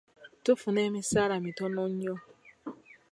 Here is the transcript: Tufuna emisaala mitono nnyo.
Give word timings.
Tufuna 0.43 0.79
emisaala 0.87 1.35
mitono 1.45 1.81
nnyo. 1.91 2.15